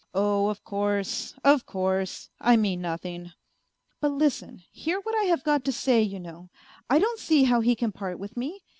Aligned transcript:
"Oh, 0.15 0.47
of 0.47 0.63
course, 0.63 1.35
of 1.43 1.67
course, 1.67 2.31
I 2.39 2.57
mean 2.57 2.81
nothing."" 2.81 3.33
But 4.01 4.13
listen, 4.13 4.63
hear 4.71 4.99
what 4.99 5.13
I 5.19 5.25
have 5.25 5.43
got 5.43 5.63
to 5.65 5.71
say 5.71 6.01
you 6.01 6.19
know, 6.19 6.49
I 6.89 6.97
don't 6.97 7.19
see 7.19 7.43
how 7.43 7.61
he 7.61 7.75
can 7.75 7.91
part 7.91 8.17
with 8.17 8.35
me. 8.35 8.63